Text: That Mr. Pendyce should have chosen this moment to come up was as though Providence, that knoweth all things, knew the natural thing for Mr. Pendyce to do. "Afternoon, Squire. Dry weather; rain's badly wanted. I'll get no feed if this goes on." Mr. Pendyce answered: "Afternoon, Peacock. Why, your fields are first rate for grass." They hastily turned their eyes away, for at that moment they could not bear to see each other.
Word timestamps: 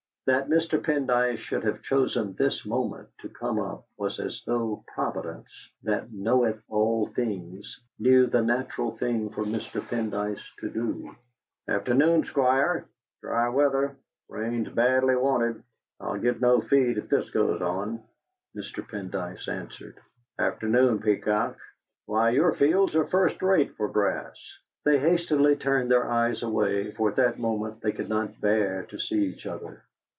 That 0.27 0.49
Mr. 0.49 0.79
Pendyce 0.81 1.39
should 1.39 1.63
have 1.65 1.81
chosen 1.81 2.35
this 2.35 2.63
moment 2.65 3.09
to 3.19 3.27
come 3.27 3.59
up 3.59 3.85
was 3.97 4.17
as 4.19 4.43
though 4.45 4.83
Providence, 4.87 5.49
that 5.83 6.13
knoweth 6.13 6.63
all 6.69 7.07
things, 7.07 7.81
knew 7.99 8.27
the 8.27 8.41
natural 8.43 8.95
thing 8.95 9.31
for 9.31 9.43
Mr. 9.43 9.81
Pendyce 9.81 10.39
to 10.59 10.69
do. 10.69 11.13
"Afternoon, 11.67 12.23
Squire. 12.23 12.85
Dry 13.21 13.49
weather; 13.49 13.97
rain's 14.29 14.69
badly 14.69 15.15
wanted. 15.17 15.63
I'll 15.99 16.19
get 16.19 16.39
no 16.39 16.61
feed 16.61 16.97
if 16.99 17.09
this 17.09 17.29
goes 17.31 17.61
on." 17.63 18.01
Mr. 18.55 18.87
Pendyce 18.87 19.47
answered: 19.49 19.99
"Afternoon, 20.39 20.99
Peacock. 20.99 21.57
Why, 22.05 22.29
your 22.29 22.53
fields 22.53 22.95
are 22.95 23.05
first 23.07 23.41
rate 23.41 23.75
for 23.75 23.89
grass." 23.89 24.37
They 24.85 24.99
hastily 24.99 25.55
turned 25.57 25.89
their 25.91 26.09
eyes 26.09 26.41
away, 26.43 26.91
for 26.91 27.09
at 27.09 27.15
that 27.17 27.39
moment 27.39 27.81
they 27.81 27.91
could 27.91 28.07
not 28.07 28.39
bear 28.39 28.83
to 28.91 28.99
see 28.99 29.25
each 29.25 29.45
other. 29.47 29.83